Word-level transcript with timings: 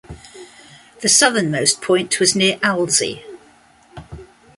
The 1.01 1.09
southernmost 1.09 1.79
point 1.83 2.19
was 2.19 2.35
near 2.35 2.57
Alzey. 2.63 3.23